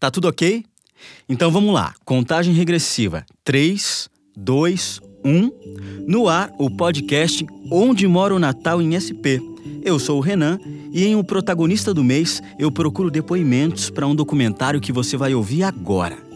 [0.00, 0.64] Tá tudo ok?
[1.28, 1.94] Então vamos lá.
[2.06, 3.26] Contagem regressiva.
[3.44, 5.50] 3, 2, 1.
[6.08, 9.36] No ar, o podcast Onde Mora o Natal em SP.
[9.84, 10.58] Eu sou o Renan
[10.90, 15.34] e em O Protagonista do Mês eu procuro depoimentos para um documentário que você vai
[15.34, 16.29] ouvir agora.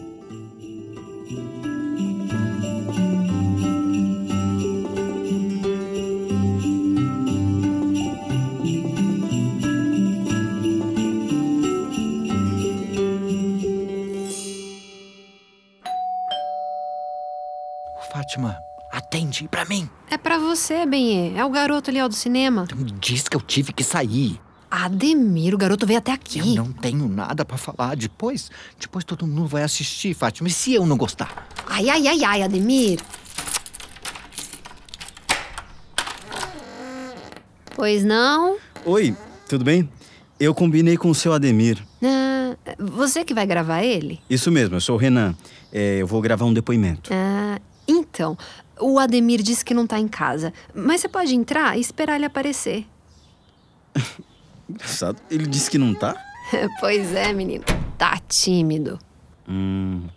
[19.35, 19.89] Atende pra mim.
[20.09, 21.33] É pra você, Benê.
[21.35, 22.67] É o garoto ali, ó, do cinema.
[22.75, 24.39] Me diz que eu tive que sair.
[24.69, 26.39] Ademir, o garoto veio até aqui.
[26.39, 27.95] Eu não tenho nada pra falar.
[27.95, 28.49] Depois,
[28.79, 30.47] depois todo mundo vai assistir, Fátima.
[30.47, 31.47] E se eu não gostar?
[31.67, 32.99] Ai, ai, ai, ai, Ademir.
[37.75, 38.57] Pois não?
[38.85, 39.15] Oi,
[39.47, 39.89] tudo bem?
[40.39, 41.81] Eu combinei com o seu Ademir.
[42.03, 44.21] Ah, você que vai gravar ele?
[44.29, 45.35] Isso mesmo, eu sou o Renan.
[45.71, 47.09] É, eu vou gravar um depoimento.
[47.13, 47.59] Ah,
[48.15, 48.37] então,
[48.79, 50.53] o Ademir disse que não tá em casa.
[50.73, 52.87] Mas você pode entrar e esperar ele aparecer.
[54.69, 55.21] Engraçado.
[55.29, 56.15] Ele disse que não tá?
[56.79, 57.65] pois é, menino.
[57.97, 58.97] Tá tímido.
[59.47, 60.07] Hum.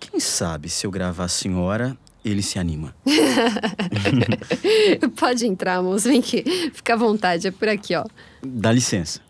[0.00, 2.92] Quem sabe se eu gravar a senhora, ele se anima.
[5.16, 6.08] pode entrar, moço.
[6.08, 6.42] Vem aqui.
[6.74, 8.04] Fica à vontade, é por aqui, ó.
[8.42, 9.20] Dá licença.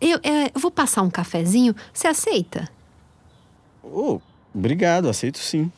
[0.00, 1.76] Eu, é, eu vou passar um cafezinho.
[1.92, 2.70] Você aceita?
[3.82, 4.20] Oh,
[4.54, 5.70] obrigado, aceito sim.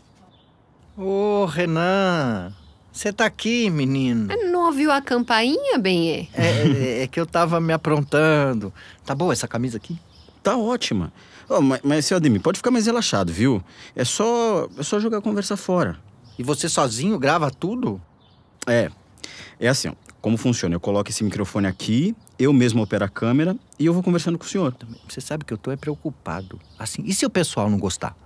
[0.97, 2.53] Ô, Renan,
[2.93, 4.29] você tá aqui, menino.
[4.51, 6.29] Não ouviu a campainha, Benê?
[6.35, 8.73] É, é, é que eu tava me aprontando.
[9.05, 9.99] Tá boa essa camisa aqui?
[10.43, 11.13] Tá ótima.
[11.49, 13.63] Oh, mas, mas, seu Ademir, pode ficar mais relaxado, viu?
[13.95, 15.99] É só, é só jogar a conversa fora.
[16.39, 18.01] E você sozinho grava tudo?
[18.67, 18.91] É.
[19.59, 20.75] É assim, ó, como funciona?
[20.75, 24.45] Eu coloco esse microfone aqui, eu mesmo opero a câmera e eu vou conversando com
[24.45, 24.75] o senhor.
[25.09, 26.61] Você sabe que eu tô é preocupado.
[26.79, 28.17] Assim, e se o pessoal não gostar?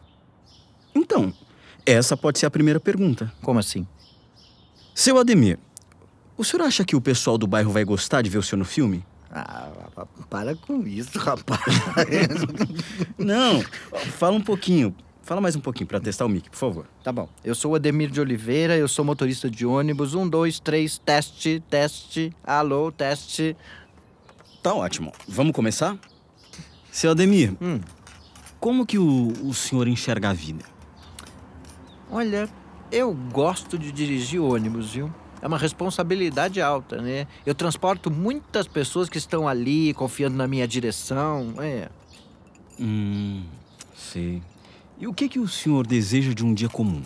[0.94, 1.32] Então,
[1.84, 3.32] essa pode ser a primeira pergunta.
[3.42, 3.86] Como assim?
[4.94, 5.58] Seu Ademir,
[6.36, 8.64] o senhor acha que o pessoal do bairro vai gostar de ver o senhor no
[8.64, 9.04] filme?
[9.30, 9.68] Ah,
[10.30, 11.60] para com isso, rapaz.
[13.18, 13.60] não,
[14.18, 14.94] fala um pouquinho.
[15.22, 16.86] Fala mais um pouquinho para testar o mic, por favor.
[17.02, 17.28] Tá bom.
[17.42, 20.14] Eu sou o Ademir de Oliveira, eu sou motorista de ônibus.
[20.14, 22.30] Um, dois, três, teste, teste.
[22.44, 23.56] Alô, teste.
[24.62, 25.12] Tá ótimo.
[25.26, 25.98] Vamos começar?
[26.92, 27.80] Seu Ademir, Hum.
[28.60, 30.64] como que o, o senhor enxerga a vida?
[32.10, 32.48] Olha,
[32.90, 35.12] eu gosto de dirigir ônibus, viu?
[35.42, 37.26] É uma responsabilidade alta, né?
[37.44, 41.54] Eu transporto muitas pessoas que estão ali confiando na minha direção.
[41.58, 41.88] É.
[42.80, 43.44] Hum,
[43.94, 44.42] sei.
[44.98, 47.02] E o que que o senhor deseja de um dia comum?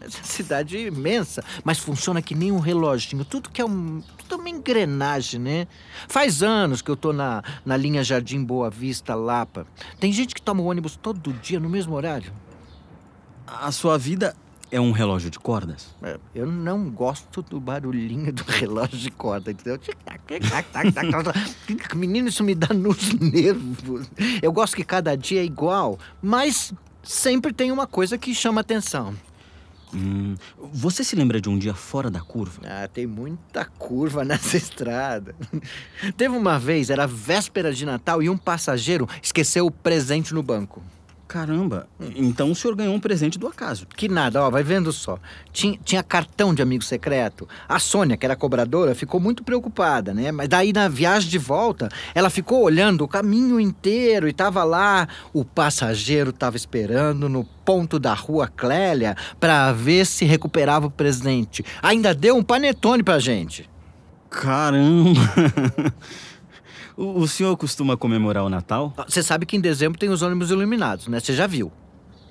[0.00, 3.24] Essa cidade é imensa, mas funciona que nem um reloginho.
[3.24, 5.66] Tudo que é um, tudo é uma engrenagem, né?
[6.08, 9.66] Faz anos que eu tô na, na linha Jardim Boa Vista, Lapa.
[9.98, 12.32] Tem gente que toma o ônibus todo dia no mesmo horário.
[13.58, 14.34] A sua vida
[14.70, 15.88] é um relógio de cordas?
[16.02, 19.80] É, Eu não gosto do barulhinho do relógio de corda, entendeu?
[21.96, 24.08] Menino, isso me dá nos nervos.
[24.40, 26.72] Eu gosto que cada dia é igual, mas
[27.02, 29.14] sempre tem uma coisa que chama atenção.
[29.92, 30.36] Hum,
[30.72, 32.62] você se lembra de um dia fora da curva?
[32.64, 35.34] Ah, tem muita curva nessa estrada.
[36.16, 40.80] Teve uma vez, era véspera de Natal, e um passageiro esqueceu o presente no banco.
[41.30, 41.86] Caramba,
[42.16, 43.86] então o senhor ganhou um presente do acaso.
[43.86, 45.16] Que nada, ó, vai vendo só.
[45.52, 47.48] Tinha, tinha cartão de amigo secreto.
[47.68, 50.32] A Sônia, que era cobradora, ficou muito preocupada, né?
[50.32, 55.06] Mas daí na viagem de volta, ela ficou olhando o caminho inteiro e tava lá.
[55.32, 61.64] O passageiro tava esperando no ponto da rua Clélia pra ver se recuperava o presente.
[61.80, 63.70] Ainda deu um panetone pra gente.
[64.28, 65.20] Caramba!
[67.00, 68.92] o, o senhor costuma comemorar o Natal?
[69.08, 71.18] Você sabe que em dezembro tem os ônibus iluminados, né?
[71.18, 71.72] Você já viu.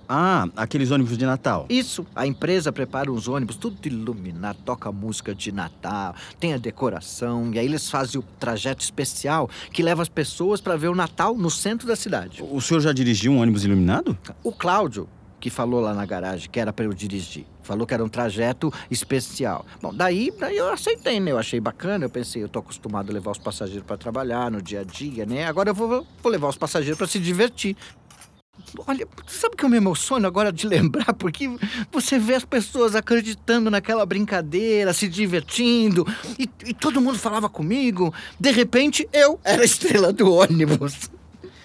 [0.07, 1.67] Ah, aqueles ônibus de Natal.
[1.69, 7.51] Isso, a empresa prepara os ônibus tudo iluminado, toca música de Natal, tem a decoração,
[7.53, 11.35] e aí eles fazem o trajeto especial que leva as pessoas para ver o Natal
[11.35, 12.43] no centro da cidade.
[12.43, 14.17] O senhor já dirigiu um ônibus iluminado?
[14.43, 15.07] O Cláudio,
[15.39, 18.71] que falou lá na garagem que era para eu dirigir, falou que era um trajeto
[18.91, 19.65] especial.
[19.81, 21.31] Bom, daí, daí eu aceitei, né?
[21.31, 24.61] Eu achei bacana, eu pensei, eu tô acostumado a levar os passageiros para trabalhar no
[24.61, 25.45] dia a dia, né?
[25.45, 27.75] Agora eu vou, vou levar os passageiros para se divertir.
[28.85, 31.13] Olha, sabe que eu me emociono agora de lembrar?
[31.13, 31.49] Porque
[31.91, 36.05] você vê as pessoas acreditando naquela brincadeira, se divertindo,
[36.37, 38.13] e, e todo mundo falava comigo.
[38.39, 41.09] De repente, eu era a estrela do ônibus.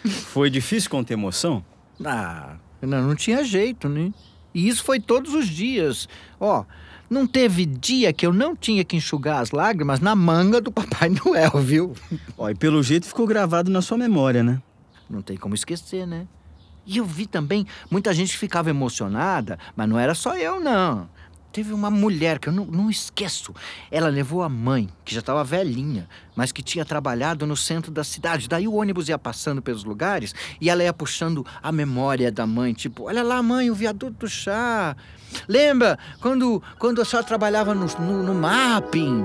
[0.05, 1.65] Foi difícil conter emoção?
[2.05, 2.57] Ah,
[2.87, 4.13] não, não tinha jeito, né?
[4.55, 6.09] E isso foi todos os dias.
[6.39, 6.65] Ó,
[7.11, 11.11] Não teve dia que eu não tinha que enxugar as lágrimas na manga do Papai
[11.11, 11.93] Noel, viu?
[12.39, 14.61] Ó, e pelo jeito ficou gravado na sua memória, né?
[15.09, 16.27] Não tem como esquecer, né?
[16.87, 21.09] E eu vi também muita gente que ficava emocionada, mas não era só eu, não.
[21.55, 23.55] Teve uma mulher que eu não, não esqueço.
[23.89, 28.03] Ela levou a mãe, que já estava velhinha, mas que tinha trabalhado no centro da
[28.03, 28.49] cidade.
[28.49, 32.73] Daí o ônibus ia passando pelos lugares e ela ia puxando a memória da mãe.
[32.73, 34.97] Tipo, olha lá, mãe, o viaduto do chá.
[35.47, 39.25] Lembra quando, quando a senhora trabalhava no, no, no mapping?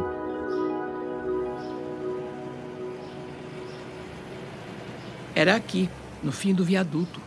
[5.33, 5.89] Era aqui,
[6.21, 7.19] no fim do viaduto.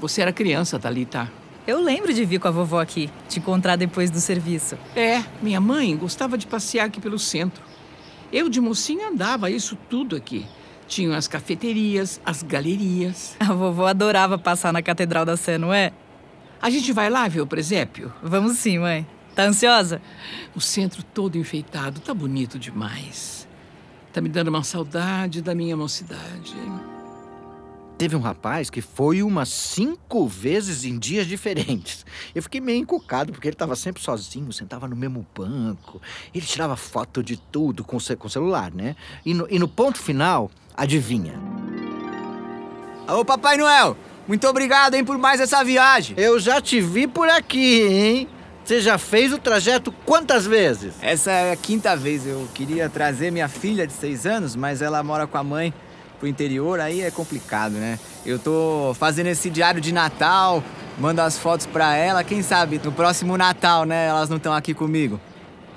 [0.00, 1.39] Você era criança, Thalita.
[1.70, 4.76] Eu lembro de vir com a vovó aqui, te encontrar depois do serviço.
[4.96, 7.62] É, minha mãe gostava de passear aqui pelo centro.
[8.32, 10.44] Eu, de mocinha, andava isso tudo aqui.
[10.88, 13.36] Tinham as cafeterias, as galerias.
[13.38, 15.92] A vovó adorava passar na Catedral da Sé, não é?
[16.60, 18.12] A gente vai lá ver o presépio?
[18.20, 19.06] Vamos sim, mãe.
[19.36, 20.02] Tá ansiosa?
[20.56, 23.46] O centro todo enfeitado, tá bonito demais.
[24.12, 26.52] Tá me dando uma saudade da minha mocidade.
[28.00, 32.06] Teve um rapaz que foi umas cinco vezes em dias diferentes.
[32.34, 36.00] Eu fiquei meio encucado, porque ele estava sempre sozinho, sentava no mesmo banco.
[36.34, 38.96] Ele tirava foto de tudo com o celular, né?
[39.22, 41.34] E no, e no ponto final, adivinha?
[43.06, 43.94] Ô, Papai Noel,
[44.26, 46.16] muito obrigado, hein, por mais essa viagem.
[46.18, 48.28] Eu já te vi por aqui, hein?
[48.64, 50.94] Você já fez o trajeto quantas vezes?
[51.02, 52.26] Essa é a quinta vez.
[52.26, 55.74] Eu queria trazer minha filha de seis anos, mas ela mora com a mãe
[56.20, 57.98] pro interior, aí é complicado, né?
[58.24, 60.62] Eu tô fazendo esse diário de Natal,
[60.98, 64.06] mando as fotos pra ela, quem sabe no próximo Natal, né?
[64.06, 65.18] Elas não estão aqui comigo.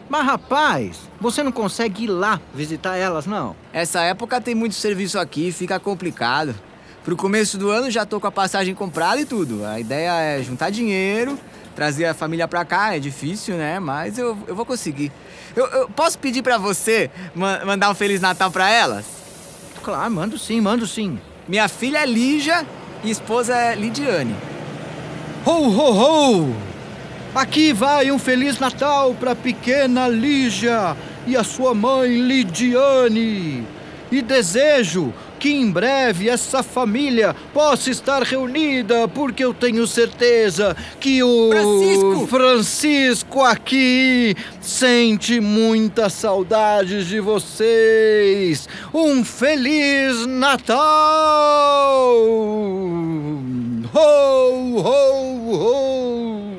[0.09, 3.55] Mas rapaz, você não consegue ir lá visitar elas, não?
[3.71, 6.53] Essa época tem muito serviço aqui, fica complicado.
[7.03, 9.65] Pro começo do ano já tô com a passagem comprada e tudo.
[9.65, 11.39] A ideia é juntar dinheiro,
[11.75, 13.79] trazer a família pra cá, é difícil, né?
[13.79, 15.11] Mas eu, eu vou conseguir.
[15.55, 19.22] Eu, eu posso pedir pra você ma mandar um Feliz Natal pra elas?
[19.83, 21.19] Claro, mando sim, mando sim.
[21.45, 22.65] Minha filha é Lígia
[23.03, 24.33] e esposa é Lidiane.
[25.45, 26.56] Ho, ho, ho!
[27.35, 30.95] Aqui vai um Feliz Natal para pequena Lígia
[31.27, 33.68] e a sua mãe Lidiane.
[34.09, 41.21] E desejo que em breve essa família possa estar reunida, porque eu tenho certeza que
[41.21, 48.69] o Francisco, Francisco aqui sente muitas saudades de vocês.
[48.93, 50.79] Um feliz Natal!
[53.93, 56.53] Ho, ho, ho!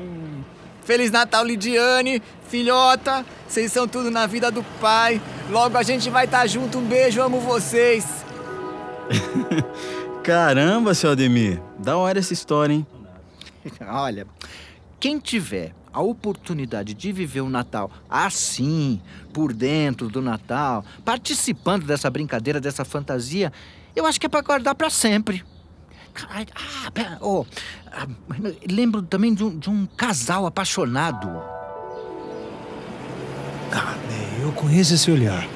[0.83, 3.25] Feliz Natal, Lidiane, filhota.
[3.47, 5.19] Vocês são tudo na vida do pai.
[5.49, 6.77] Logo a gente vai estar tá junto.
[6.77, 8.24] Um beijo, amo vocês.
[10.23, 11.61] Caramba, seu Ademir.
[11.77, 12.87] Da hora essa história, hein?
[13.87, 14.27] Olha,
[14.99, 22.09] quem tiver a oportunidade de viver o Natal assim, por dentro do Natal, participando dessa
[22.09, 23.51] brincadeira, dessa fantasia,
[23.95, 25.43] eu acho que é para guardar para sempre.
[26.29, 27.45] Ah, pera, oh,
[27.91, 28.07] ah,
[28.69, 31.29] lembro também de um, de um casal apaixonado.
[33.71, 33.95] Ah,
[34.41, 35.47] eu conheço esse olhar.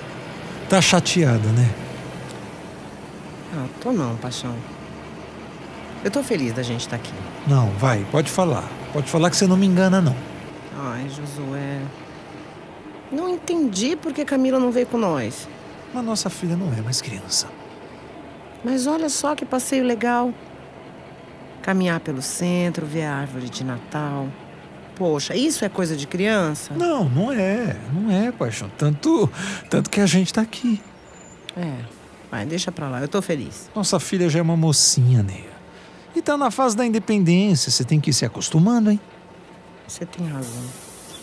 [0.69, 1.88] Tá chateada, né?
[3.53, 4.55] Não, tô não, paixão.
[6.03, 7.13] Eu tô feliz da gente estar tá aqui.
[7.47, 8.67] Não, vai, pode falar.
[8.93, 10.15] Pode falar que você não me engana, não.
[10.77, 11.81] Ai, Josué.
[13.11, 15.47] Não entendi por que Camila não veio com nós.
[15.93, 17.47] Mas nossa filha não é mais criança.
[18.63, 20.33] Mas olha só que passeio legal.
[21.61, 24.27] Caminhar pelo centro, ver a árvore de Natal.
[24.95, 26.73] Poxa, isso é coisa de criança?
[26.73, 27.75] Não, não é.
[27.93, 28.69] Não é, paixão.
[28.77, 29.29] Tanto,
[29.69, 30.81] tanto que a gente tá aqui.
[31.57, 31.98] É.
[32.31, 33.69] Vai, deixa pra lá, eu tô feliz.
[33.75, 35.59] Nossa filha já é uma mocinha, Neia.
[36.15, 38.99] E tá na fase da independência, você tem que ir se acostumando, hein?
[39.87, 40.63] Você tem razão.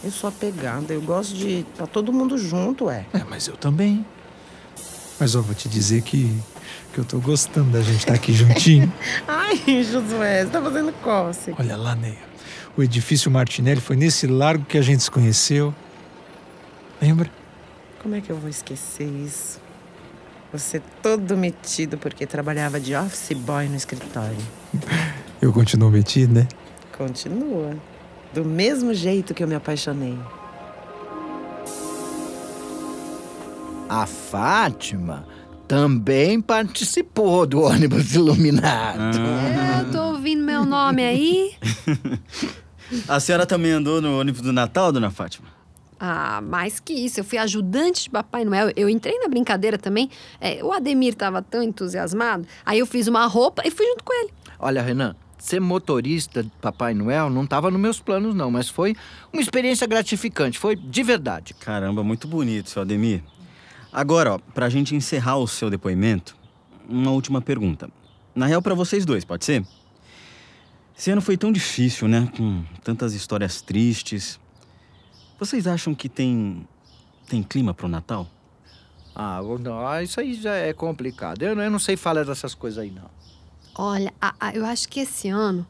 [0.03, 3.07] Eu sou apegada, eu gosto de tá todo mundo junto, é.
[3.13, 4.05] É, mas eu também.
[5.19, 6.31] Mas eu vou te dizer que,
[6.93, 8.93] que eu tô gostando da gente estar tá aqui juntinho.
[9.27, 11.57] Ai, Josué, você tá fazendo cócega.
[11.59, 12.19] Olha lá, Neia.
[12.77, 15.75] O edifício Martinelli foi nesse largo que a gente se conheceu.
[17.01, 17.31] Lembra?
[18.03, 19.66] Como é que eu vou esquecer isso?
[20.53, 24.37] Você todo metido porque trabalhava de office boy no escritório.
[25.41, 26.49] Eu continuo metido, né?
[26.97, 27.77] Continua.
[28.33, 30.19] Do mesmo jeito que eu me apaixonei.
[33.89, 35.27] A Fátima
[35.69, 39.19] também participou do ônibus iluminado.
[39.19, 39.81] Ah.
[39.81, 41.53] É, tô ouvindo meu nome aí.
[43.09, 45.49] A senhora também andou no ônibus do Natal, dona Fátima?
[45.99, 48.71] Ah, mais que isso, eu fui ajudante de Papai Noel.
[48.77, 50.11] Eu entrei na brincadeira também.
[50.41, 54.13] É, o Ademir estava tão entusiasmado, aí eu fiz uma roupa e fui junto com
[54.13, 54.33] ele.
[54.59, 58.95] Olha, Renan, ser motorista de Papai Noel não estava nos meus planos, não, mas foi
[59.33, 61.55] uma experiência gratificante, foi de verdade.
[61.55, 63.23] Caramba, muito bonito, seu Ademir.
[63.93, 66.37] Agora, ó, pra gente encerrar o seu depoimento,
[66.89, 67.89] uma última pergunta.
[68.35, 69.65] Na real, pra vocês dois, pode ser?
[70.99, 72.29] Esse ano foi tão difícil, né?
[72.37, 74.39] Com tantas histórias tristes.
[75.39, 76.67] Vocês acham que tem.
[77.29, 78.27] tem clima pro Natal?
[79.15, 81.43] Ah, não, ah, isso aí já é complicado.
[81.43, 83.11] Eu, não- eu não sei falar dessas coisas aí, não.
[83.75, 85.67] Olha, a- a- eu acho que esse ano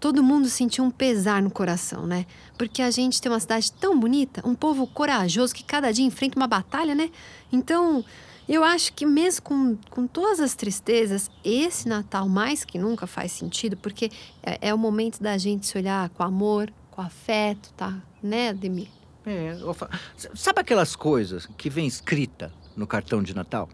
[0.00, 2.26] todo mundo sentiu um pesar no coração, né?
[2.58, 6.38] Porque a gente tem uma cidade tão bonita, um povo corajoso que cada dia enfrenta
[6.38, 7.10] uma batalha, né?
[7.50, 8.04] Então,
[8.46, 13.32] eu acho que mesmo com, com todas as tristezas, esse Natal mais que nunca faz
[13.32, 14.10] sentido, porque
[14.42, 18.00] é, é o momento da gente se olhar com amor, com afeto, tá?
[18.22, 18.86] Né, Ademir?
[19.26, 19.90] É, eu fa-
[20.34, 23.68] Sabe aquelas coisas que vem escrita no cartão de Natal?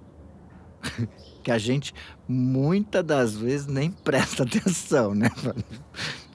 [1.45, 1.93] que a gente,
[2.27, 5.31] muitas das vezes, nem presta atenção, né?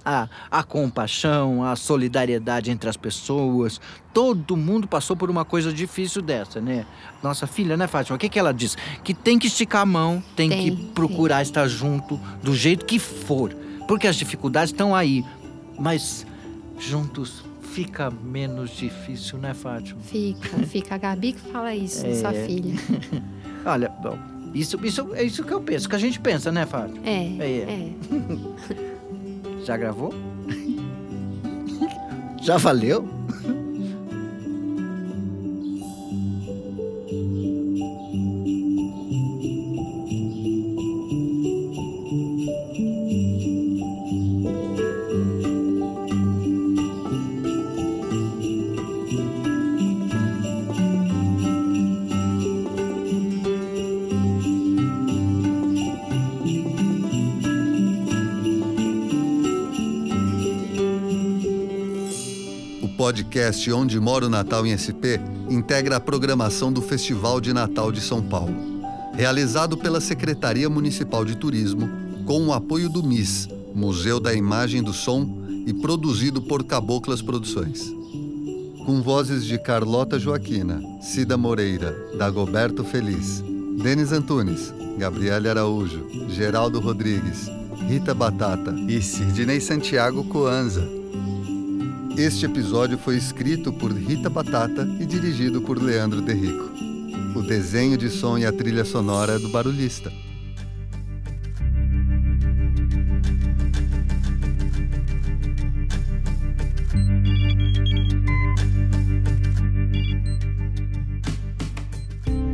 [0.03, 3.81] A, a compaixão, a solidariedade entre as pessoas.
[4.13, 6.85] Todo mundo passou por uma coisa difícil dessa, né?
[7.23, 8.15] Nossa filha, né, Fátima?
[8.15, 8.77] O que, que ela diz?
[9.03, 12.99] Que tem que esticar a mão, tem, Tem, que procurar estar junto, do jeito que
[12.99, 13.51] for.
[13.87, 15.23] Porque as dificuldades estão aí.
[15.79, 16.25] Mas
[16.79, 19.99] juntos fica menos difícil, né, Fátima?
[20.01, 20.95] Fica, fica.
[20.95, 22.45] A Gabi que fala isso, sua É.
[22.45, 22.73] filha.
[23.65, 24.17] Olha, bom,
[24.53, 26.99] isso, isso é isso que eu penso, que a gente pensa, né, Fátima?
[27.05, 27.57] É, É.
[27.69, 27.89] é.
[29.65, 30.13] Já gravou?
[32.41, 33.07] Já valeu?
[63.25, 65.17] Podcast Onde Mora o Natal em SP
[65.49, 68.55] integra a programação do Festival de Natal de São Paulo,
[69.13, 71.89] realizado pela Secretaria Municipal de Turismo,
[72.25, 77.91] com o apoio do MIS, Museu da Imagem do Som, e produzido por Caboclas Produções.
[78.85, 83.43] Com vozes de Carlota Joaquina, Cida Moreira, Dagoberto Feliz,
[83.81, 87.49] Denis Antunes, Gabriele Araújo, Geraldo Rodrigues,
[87.87, 91.04] Rita Batata e Sidney Santiago Coanza.
[92.17, 96.71] Este episódio foi escrito por Rita Batata e dirigido por Leandro Derrico.
[97.35, 100.09] O desenho de som e a trilha sonora é do Barulhista.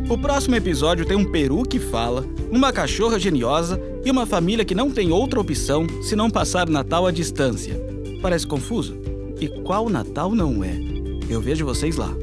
[0.10, 4.74] O próximo episódio tem um peru que fala, uma cachorra geniosa e uma família que
[4.74, 7.80] não tem outra opção se não passar Natal à distância.
[8.24, 9.21] Parece confuso?
[9.42, 10.80] E qual Natal não é?
[11.28, 12.16] Eu vejo vocês lá.